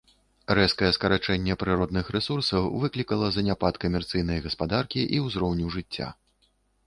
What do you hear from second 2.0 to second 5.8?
рэсурсаў выклікала заняпад камерцыйнай гаспадаркі і ўзроўню